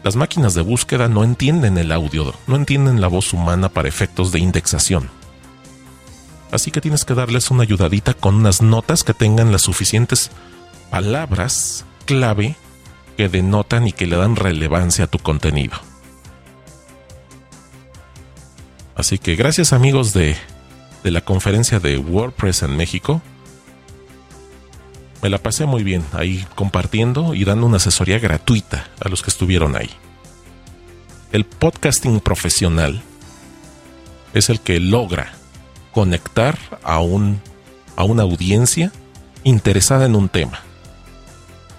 las 0.02 0.16
máquinas 0.16 0.54
de 0.54 0.62
búsqueda 0.62 1.09
no 1.09 1.25
entienden 1.25 1.76
el 1.78 1.92
audio, 1.92 2.35
no 2.47 2.57
entienden 2.57 3.00
la 3.00 3.09
voz 3.09 3.33
humana 3.33 3.69
para 3.69 3.88
efectos 3.88 4.33
de 4.33 4.40
indexación. 4.40 5.11
Así 6.50 6.71
que 6.71 6.80
tienes 6.80 7.04
que 7.04 7.14
darles 7.14 7.50
una 7.50 7.62
ayudadita 7.62 8.14
con 8.14 8.35
unas 8.35 8.62
notas 8.62 9.04
que 9.04 9.14
tengan 9.14 9.52
las 9.52 9.62
suficientes 9.62 10.30
palabras 10.90 11.85
clave 12.07 12.57
que 13.16 13.28
denotan 13.28 13.87
y 13.87 13.92
que 13.92 14.07
le 14.07 14.16
dan 14.16 14.35
relevancia 14.35 15.04
a 15.04 15.09
tu 15.09 15.19
contenido. 15.19 15.89
Así 19.00 19.16
que 19.16 19.35
gracias 19.35 19.73
amigos 19.73 20.12
de, 20.12 20.37
de 21.02 21.11
la 21.11 21.23
conferencia 21.23 21.80
de 21.80 21.97
WordPress 21.97 22.64
en 22.64 22.76
México. 22.76 23.23
Me 25.23 25.30
la 25.30 25.38
pasé 25.38 25.64
muy 25.64 25.83
bien 25.83 26.04
ahí 26.12 26.45
compartiendo 26.54 27.33
y 27.33 27.45
dando 27.45 27.64
una 27.64 27.78
asesoría 27.78 28.19
gratuita 28.19 28.90
a 29.02 29.09
los 29.09 29.23
que 29.23 29.30
estuvieron 29.30 29.75
ahí. 29.75 29.88
El 31.33 31.47
podcasting 31.47 32.21
profesional 32.21 33.00
es 34.35 34.50
el 34.50 34.61
que 34.61 34.80
logra 34.80 35.33
conectar 35.92 36.59
a, 36.83 37.00
un, 37.00 37.40
a 37.97 38.04
una 38.04 38.25
audiencia 38.25 38.92
interesada 39.45 40.04
en 40.04 40.14
un 40.14 40.28
tema. 40.28 40.61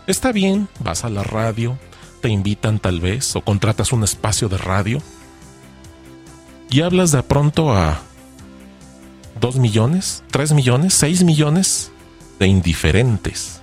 Está 0.07 0.31
bien, 0.31 0.69
vas 0.79 1.05
a 1.05 1.09
la 1.11 1.21
radio, 1.21 1.77
te 2.19 2.29
invitan 2.29 2.79
tal 2.79 2.99
vez 2.99 3.35
o 3.35 3.41
contratas 3.41 3.91
un 3.91 4.03
espacio 4.03 4.49
de 4.49 4.57
radio 4.57 5.03
y 6.71 6.81
hablas 6.81 7.11
de 7.11 7.21
pronto 7.21 7.73
a 7.73 7.99
2 9.41 9.57
millones, 9.57 10.23
3 10.31 10.53
millones, 10.53 10.93
6 10.93 11.23
millones 11.23 11.91
de 12.39 12.47
indiferentes. 12.47 13.61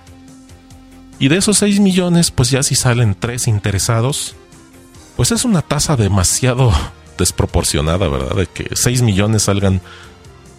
Y 1.17 1.27
de 1.27 1.37
esos 1.37 1.57
6 1.57 1.79
millones, 1.79 2.29
pues 2.29 2.51
ya 2.51 2.61
si 2.61 2.75
salen 2.75 3.15
3 3.19 3.47
interesados, 3.47 4.35
pues 5.15 5.31
es 5.31 5.43
una 5.43 5.63
tasa 5.63 5.95
demasiado 5.95 6.71
desproporcionada, 7.17 8.07
¿verdad? 8.07 8.35
De 8.35 8.45
que 8.45 8.75
6 8.75 9.01
millones 9.01 9.43
salgan 9.43 9.81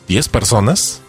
10 0.08 0.28
personas. 0.28 1.02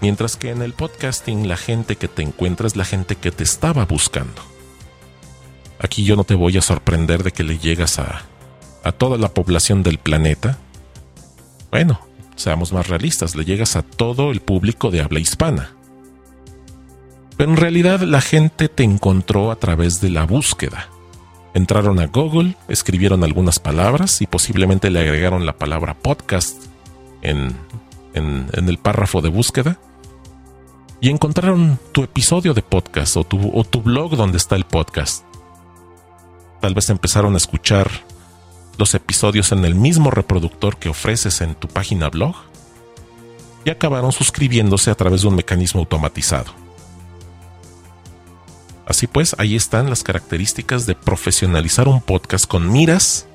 Mientras 0.00 0.36
que 0.36 0.50
en 0.50 0.62
el 0.62 0.72
podcasting 0.72 1.48
la 1.48 1.56
gente 1.56 1.94
que 1.94 2.08
te 2.08 2.22
encuentra 2.22 2.66
es 2.66 2.74
la 2.74 2.84
gente 2.84 3.14
que 3.14 3.30
te 3.30 3.44
estaba 3.44 3.84
buscando. 3.84 4.42
Aquí 5.78 6.04
yo 6.04 6.16
no 6.16 6.24
te 6.24 6.34
voy 6.34 6.56
a 6.58 6.62
sorprender 6.62 7.22
de 7.22 7.30
que 7.30 7.44
le 7.44 7.58
llegas 7.58 7.98
a, 7.98 8.22
a 8.88 8.92
toda 8.92 9.18
la 9.18 9.28
población 9.28 9.82
del 9.82 9.98
planeta. 9.98 10.58
Bueno, 11.70 12.00
seamos 12.36 12.72
más 12.72 12.88
realistas, 12.88 13.36
le 13.36 13.44
llegas 13.44 13.76
a 13.76 13.82
todo 13.82 14.30
el 14.30 14.40
público 14.40 14.90
de 14.90 15.02
habla 15.02 15.20
hispana. 15.20 15.72
Pero 17.36 17.50
en 17.50 17.56
realidad 17.56 18.00
la 18.00 18.20
gente 18.20 18.68
te 18.68 18.82
encontró 18.82 19.50
a 19.50 19.56
través 19.56 20.00
de 20.00 20.10
la 20.10 20.24
búsqueda. 20.24 20.88
Entraron 21.54 22.00
a 22.00 22.06
Google, 22.06 22.56
escribieron 22.68 23.24
algunas 23.24 23.58
palabras 23.58 24.22
y 24.22 24.26
posiblemente 24.26 24.90
le 24.90 25.00
agregaron 25.00 25.44
la 25.44 25.56
palabra 25.56 25.94
podcast 25.94 26.64
en, 27.22 27.54
en, 28.14 28.48
el 28.54 28.78
párrafo 28.78 29.20
de 29.20 29.28
búsqueda. 29.28 29.78
Y 31.00 31.10
encontraron 31.10 31.78
tu 31.92 32.02
episodio 32.02 32.54
de 32.54 32.62
podcast 32.62 33.16
o 33.16 33.24
tu, 33.24 33.50
o 33.56 33.64
tu 33.64 33.82
blog 33.82 34.16
donde 34.16 34.38
está 34.38 34.56
el 34.56 34.64
podcast. 34.64 35.24
Tal 36.60 36.74
vez 36.74 36.90
empezaron 36.90 37.34
a 37.34 37.36
escuchar 37.36 37.88
los 38.78 38.94
episodios 38.94 39.52
en 39.52 39.64
el 39.64 39.74
mismo 39.74 40.10
reproductor 40.10 40.78
que 40.78 40.88
ofreces 40.88 41.40
en 41.40 41.54
tu 41.54 41.68
página 41.68 42.08
blog 42.08 42.36
y 43.64 43.70
acabaron 43.70 44.12
suscribiéndose 44.12 44.90
a 44.90 44.94
través 44.94 45.22
de 45.22 45.28
un 45.28 45.34
mecanismo 45.34 45.80
automatizado. 45.80 46.52
Así 48.86 49.06
pues, 49.06 49.36
ahí 49.38 49.56
están 49.56 49.90
las 49.90 50.02
características 50.02 50.86
de 50.86 50.94
profesionalizar 50.94 51.88
un 51.88 52.00
podcast 52.00 52.46
con 52.46 52.72
miras 52.72 53.26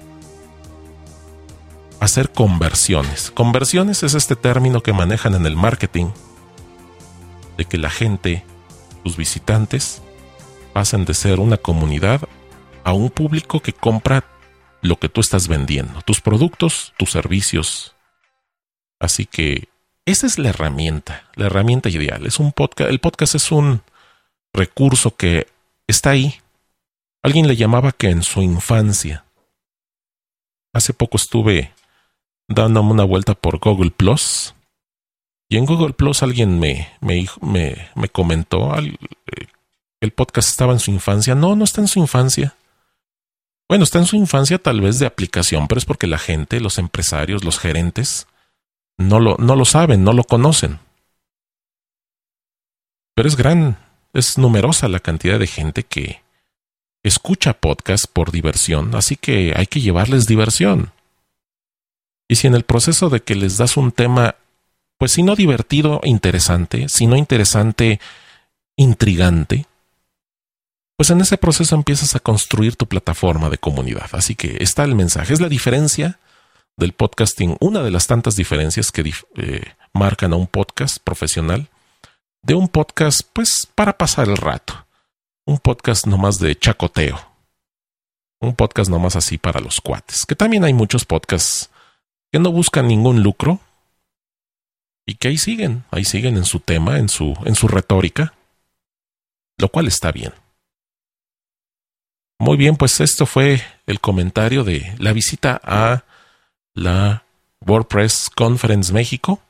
hacer 2.00 2.32
conversiones. 2.32 3.30
Conversiones 3.30 4.02
es 4.02 4.16
este 4.16 4.36
término 4.36 4.82
que 4.82 4.94
manejan 4.94 5.36
en 5.36 5.46
el 5.46 5.56
marketing 5.56 6.08
de 7.58 7.66
que 7.66 7.78
la 7.78 7.90
gente, 7.90 8.44
tus 9.04 9.16
visitantes, 9.16 10.02
pasen 10.74 11.06
de 11.06 11.14
ser 11.14 11.40
una 11.40 11.58
comunidad 11.58 12.22
a 12.84 12.94
un 12.94 13.10
público 13.10 13.60
que 13.60 13.74
compra 13.74 14.26
lo 14.84 14.98
que 14.98 15.10
tú 15.10 15.22
estás 15.22 15.48
vendiendo, 15.48 16.02
tus 16.04 16.22
productos, 16.22 16.94
tus 16.98 17.10
servicios. 17.10 17.96
Así 19.00 19.26
que 19.26 19.70
esa 20.06 20.28
es 20.28 20.38
la 20.38 20.50
herramienta, 20.50 21.30
la 21.36 21.48
herramienta 21.48 21.90
ideal. 21.90 22.26
Es 22.28 22.40
un 22.40 22.52
podcast, 22.52 22.92
el 22.92 23.00
podcast 23.00 23.36
es 23.36 23.52
un 23.52 23.82
recurso 24.54 25.16
que 25.16 25.48
está 25.88 26.12
ahí. 26.12 26.36
Alguien 27.24 27.48
le 27.48 27.56
llamaba 27.56 27.94
que 27.94 28.10
en 28.10 28.22
su 28.22 28.42
infancia. 28.42 29.26
Hace 30.74 30.94
poco 30.94 31.18
estuve 31.18 31.74
dándome 32.48 32.92
una 32.92 33.06
vuelta 33.06 33.34
por 33.34 33.60
Google 33.60 33.92
Plus 33.92 34.54
y 35.54 35.58
en 35.58 35.66
Google 35.66 35.94
Plus 35.94 36.24
alguien 36.24 36.60
me, 36.60 36.90
me, 37.00 37.28
me, 37.96 38.10
comentó 38.10 38.72
que 38.74 38.88
eh, 38.88 39.48
el 40.02 40.12
podcast 40.12 40.50
estaba 40.50 40.74
en 40.74 40.80
su 40.80 40.90
infancia. 40.92 41.36
No, 41.36 41.56
no 41.56 41.64
está 41.64 41.80
en 41.80 41.88
su 41.88 42.00
infancia. 42.00 42.56
Bueno, 43.70 43.84
está 43.84 44.00
en 44.00 44.06
su 44.06 44.16
infancia 44.16 44.58
tal 44.58 44.82
vez 44.82 45.00
de 45.00 45.06
aplicación, 45.06 45.68
pero 45.68 45.80
es 45.80 45.86
porque 45.86 46.08
la 46.08 46.18
gente, 46.18 46.60
los 46.60 46.78
empresarios, 46.78 47.44
los 47.44 47.60
gerentes, 47.60 48.28
no 48.98 49.20
lo, 49.20 49.38
no 49.38 49.56
lo 49.56 49.66
saben, 49.66 50.04
no 50.04 50.14
lo 50.14 50.24
conocen. 50.24 50.80
Pero 53.16 53.28
es 53.28 53.36
gran, 53.36 53.78
es 54.14 54.38
numerosa 54.38 54.88
la 54.88 55.00
cantidad 55.00 55.40
de 55.40 55.48
gente 55.48 55.84
que 55.84 56.22
escucha 57.04 57.54
podcast 57.54 58.06
por 58.12 58.32
diversión, 58.32 58.96
así 58.96 59.16
que 59.16 59.54
hay 59.56 59.68
que 59.68 59.82
llevarles 59.82 60.26
diversión. 60.26 60.92
Y 62.28 62.36
si 62.36 62.48
en 62.48 62.56
el 62.56 62.64
proceso 62.64 63.10
de 63.10 63.22
que 63.22 63.36
les 63.36 63.58
das 63.58 63.78
un 63.78 63.92
tema, 63.92 64.36
pues 64.98 65.12
si 65.12 65.24
no 65.24 65.36
divertido, 65.36 66.00
interesante, 66.04 66.90
si 66.90 67.06
no 67.06 67.16
interesante, 67.16 68.00
intrigante, 68.78 69.66
pues 70.96 71.10
en 71.10 71.22
ese 71.22 71.38
proceso 71.38 71.76
empiezas 71.76 72.16
a 72.16 72.20
construir 72.20 72.76
tu 72.76 72.88
plataforma 72.88 73.50
de 73.50 73.58
comunidad. 73.58 74.10
Así 74.14 74.36
que 74.36 74.58
está 74.60 74.84
el 74.84 74.96
mensaje. 74.96 75.34
Es 75.34 75.42
la 75.42 75.50
diferencia 75.50 76.20
del 76.78 76.94
podcasting, 76.94 77.58
una 77.60 77.82
de 77.84 77.92
las 77.92 78.08
tantas 78.08 78.36
diferencias 78.36 78.92
que 78.92 79.14
eh, 79.36 79.62
marcan 79.94 80.34
a 80.34 80.36
un 80.36 80.48
podcast 80.48 80.98
profesional 81.04 81.70
de 82.44 82.56
un 82.56 82.68
podcast, 82.68 83.22
pues, 83.32 83.68
para 83.74 83.98
pasar 83.98 84.28
el 84.28 84.38
rato. 84.38 84.86
Un 85.46 85.58
podcast 85.60 86.06
nomás 86.06 86.40
de 86.40 86.58
chacoteo. 86.58 87.20
Un 88.42 88.56
podcast 88.56 88.90
nomás 88.90 89.16
así 89.16 89.38
para 89.38 89.62
los 89.62 89.80
cuates. 89.80 90.26
Que 90.26 90.36
también 90.36 90.66
hay 90.66 90.74
muchos 90.74 91.06
podcasts 91.06 91.70
que 92.32 92.40
no 92.40 92.52
buscan 92.52 92.88
ningún 92.88 93.24
lucro 93.24 93.60
y 95.06 95.16
que 95.16 95.30
ahí 95.30 95.38
siguen, 95.38 95.86
ahí 95.92 96.04
siguen 96.04 96.38
en 96.38 96.46
su 96.46 96.60
tema, 96.60 96.98
en 96.98 97.08
su, 97.08 97.38
en 97.46 97.56
su 97.56 97.68
retórica, 97.68 98.34
lo 99.58 99.70
cual 99.70 99.88
está 99.88 100.12
bien. 100.12 100.34
Muy 102.54 102.60
bien, 102.60 102.76
pues 102.76 103.00
esto 103.00 103.26
fue 103.26 103.64
el 103.88 104.00
comentario 104.00 104.64
de 104.64 104.94
la 105.00 105.12
visita 105.12 105.60
a 105.64 106.04
la 106.76 107.24
WordPress 107.66 108.30
Conference 108.30 108.94
México 108.94 109.42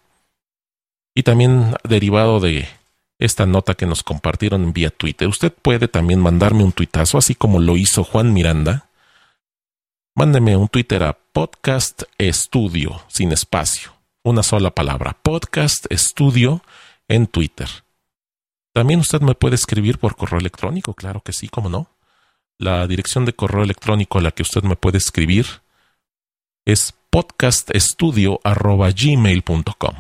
y 1.14 1.24
también 1.24 1.76
derivado 1.84 2.40
de 2.40 2.66
esta 3.20 3.46
nota 3.46 3.74
que 3.74 3.86
nos 3.86 4.04
compartieron 4.04 4.72
vía 4.72 4.90
Twitter. 4.90 5.28
Usted 5.28 5.52
puede 5.52 5.90
también 5.90 6.22
mandarme 6.22 6.64
un 6.64 6.72
tuitazo, 6.72 7.18
así 7.18 7.36
como 7.36 7.60
lo 7.60 7.76
hizo 7.76 8.06
Juan 8.06 8.32
Miranda. 8.32 8.88
Mándeme 10.16 10.56
un 10.56 10.70
Twitter 10.70 11.04
a 11.04 11.12
Podcast 11.34 12.04
Estudio, 12.18 13.02
sin 13.10 13.34
espacio, 13.34 13.92
una 14.24 14.44
sola 14.44 14.72
palabra, 14.72 15.18
Podcast 15.22 15.92
Estudio 15.92 16.64
en 17.10 17.28
Twitter. 17.28 17.68
También 18.72 19.02
usted 19.02 19.20
me 19.20 19.36
puede 19.36 19.56
escribir 19.56 19.98
por 20.00 20.16
correo 20.16 20.40
electrónico, 20.40 20.94
claro 20.94 21.20
que 21.20 21.34
sí, 21.34 21.50
cómo 21.50 21.68
no. 21.68 21.90
La 22.60 22.86
dirección 22.88 23.26
de 23.26 23.34
correo 23.34 23.64
electrónico 23.64 24.20
a 24.20 24.22
la 24.22 24.32
que 24.32 24.44
usted 24.44 24.64
me 24.64 24.76
puede 24.76 24.98
escribir 24.98 25.46
es 26.66 26.94
podcastestudio.gmail.com. 27.10 29.96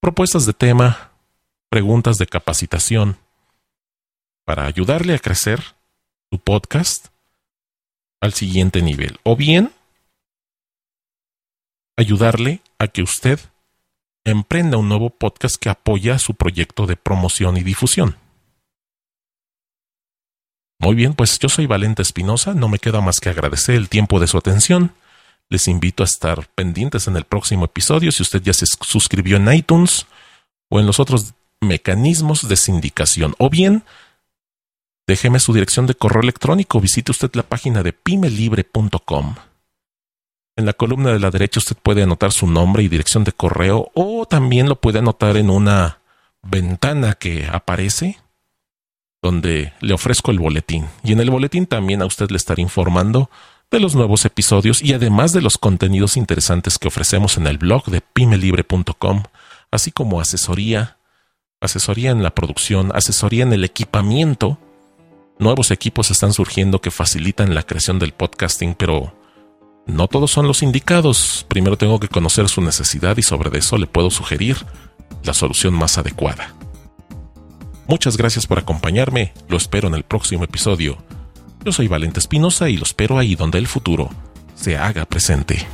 propuestas 0.01 0.47
de 0.47 0.53
tema, 0.53 1.11
preguntas 1.71 2.19
de 2.19 2.27
capacitación, 2.27 3.17
para 4.45 4.67
ayudarle 4.67 5.15
a 5.15 5.19
crecer 5.19 5.61
su 6.31 6.39
podcast 6.39 7.09
al 8.21 8.33
siguiente 8.33 8.81
nivel. 8.83 9.19
O 9.23 9.37
bien, 9.37 9.73
ayudarle 11.97 12.61
a 12.79 12.89
que 12.89 13.03
usted 13.03 13.41
emprenda 14.25 14.79
un 14.79 14.89
nuevo 14.89 15.11
podcast 15.11 15.57
que 15.57 15.69
apoya 15.69 16.19
su 16.19 16.35
proyecto 16.35 16.87
de 16.87 16.97
promoción 16.97 17.57
y 17.57 17.63
difusión. 17.63 18.17
Muy 20.81 20.95
bien, 20.95 21.15
pues 21.15 21.39
yo 21.39 21.49
soy 21.49 21.67
Valente 21.67 22.03
Espinosa, 22.03 22.55
no 22.55 22.69
me 22.69 22.79
queda 22.79 23.01
más 23.01 23.21
que 23.21 23.29
agradecer 23.29 23.75
el 23.75 23.89
tiempo 23.89 24.21
de 24.21 24.27
su 24.27 24.37
atención. 24.37 24.93
Les 25.49 25.69
invito 25.69 26.03
a 26.03 26.07
estar 26.07 26.49
pendientes 26.55 27.07
en 27.07 27.17
el 27.17 27.25
próximo 27.25 27.67
episodio 27.67 28.11
si 28.13 28.23
usted 28.23 28.43
ya 28.43 28.53
se 28.53 28.67
suscribió 28.67 29.37
en 29.37 29.53
iTunes 29.53 30.07
o 30.71 30.81
en 30.81 30.87
los 30.87 31.01
otros 31.01 31.35
mecanismos 31.61 32.49
de 32.49 32.57
sindicación. 32.57 33.35
O 33.39 33.51
bien, 33.51 33.85
déjeme 35.07 35.39
su 35.39 35.53
dirección 35.53 35.87
de 35.87 35.95
correo 35.95 36.23
electrónico, 36.23 36.81
visite 36.81 37.13
usted 37.13 37.31
la 37.35 37.45
página 37.45 37.83
de 37.83 37.93
pymelibre.com 37.93 39.37
en 40.57 40.67
la 40.67 40.73
columna 40.73 41.13
de 41.13 41.19
la 41.19 41.31
derecha 41.31 41.59
usted 41.59 41.77
puede 41.83 42.03
anotar 42.03 42.33
su 42.33 42.47
nombre 42.47 42.83
y 42.83 42.89
dirección 42.89 43.25
de 43.25 43.33
correo 43.33 43.91
o 43.95 44.27
también 44.27 44.69
lo 44.69 44.81
puede 44.81 45.01
anotar 45.01 45.37
en 45.37 45.51
una 45.51 46.01
ventana 46.43 47.15
que 47.15 47.47
aparece 47.51 48.19
donde 49.23 49.73
le 49.81 49.95
ofrezco 49.95 50.31
el 50.31 50.39
boletín. 50.39 50.87
Y 51.03 51.13
en 51.13 51.21
el 51.21 51.31
boletín 51.31 51.67
también 51.67 52.03
a 52.03 52.07
usted 52.07 52.31
le 52.31 52.37
estaré 52.37 52.61
informando 52.61 53.31
de 53.71 53.81
los 53.81 53.95
nuevos 53.95 54.25
episodios 54.27 54.83
y 54.83 54.93
además 54.93 55.33
de 55.33 55.41
los 55.41 55.57
contenidos 55.57 56.17
interesantes 56.17 56.79
que 56.79 56.89
ofrecemos 56.89 57.39
en 57.39 57.47
el 57.47 57.57
blog 57.57 57.87
de 57.87 58.03
pymelibre.com, 58.03 59.23
así 59.71 59.91
como 59.91 60.21
asesoría, 60.21 60.99
asesoría 61.61 62.11
en 62.11 62.23
la 62.23 62.35
producción, 62.35 62.93
asesoría 62.95 63.45
en 63.45 63.55
el 63.55 63.65
equipamiento. 63.65 64.59
Nuevos 65.39 65.71
equipos 65.71 66.11
están 66.11 66.35
surgiendo 66.35 66.83
que 66.83 66.91
facilitan 66.91 67.55
la 67.55 67.63
creación 67.63 67.99
del 67.99 68.13
podcasting, 68.13 68.75
pero 68.75 69.15
no 69.87 70.09
todos 70.09 70.31
son 70.31 70.47
los 70.47 70.63
indicados. 70.63 71.45
Primero 71.49 71.77
tengo 71.77 72.01
que 72.01 72.09
conocer 72.09 72.49
su 72.49 72.61
necesidad 72.61 73.17
y 73.17 73.23
sobre 73.23 73.57
eso 73.59 73.79
le 73.79 73.87
puedo 73.87 74.11
sugerir 74.11 74.57
la 75.23 75.35
solución 75.35 75.75
más 75.75 75.99
adecuada. 75.99 76.55
Muchas 77.87 78.17
gracias 78.17 78.47
por 78.47 78.59
acompañarme, 78.59 79.35
lo 79.49 79.57
espero 79.57 79.89
en 79.89 79.95
el 79.95 80.05
próximo 80.05 80.45
episodio. 80.45 80.97
Yo 81.65 81.73
soy 81.73 81.89
Valente 81.89 82.19
Espinosa 82.19 82.69
y 82.71 82.77
lo 82.77 82.85
espero 82.85 83.19
ahí 83.19 83.35
donde 83.35 83.59
el 83.59 83.67
futuro 83.67 84.11
se 84.55 84.77
haga 84.77 85.05
presente. 85.05 85.67